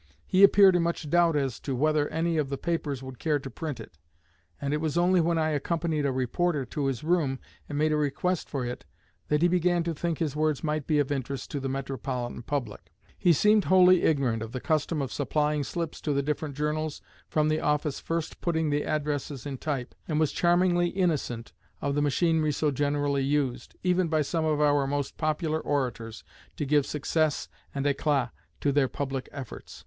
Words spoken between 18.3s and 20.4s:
putting the addresses in type, and was